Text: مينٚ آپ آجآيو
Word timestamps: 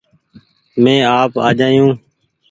مينٚ 0.83 1.07
آپ 1.19 1.31
آجآيو 1.47 1.85